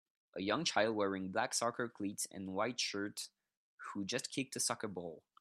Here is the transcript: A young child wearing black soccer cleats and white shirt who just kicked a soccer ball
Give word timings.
A 0.35 0.41
young 0.41 0.65
child 0.65 0.95
wearing 0.95 1.29
black 1.31 1.53
soccer 1.53 1.87
cleats 1.87 2.25
and 2.31 2.55
white 2.55 2.79
shirt 2.79 3.29
who 3.93 4.03
just 4.03 4.31
kicked 4.31 4.55
a 4.55 4.59
soccer 4.59 4.87
ball 4.87 5.21